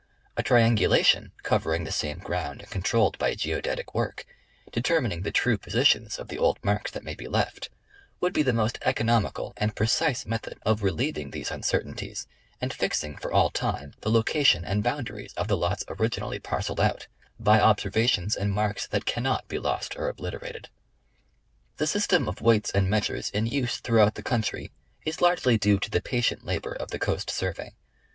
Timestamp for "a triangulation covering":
0.35-1.83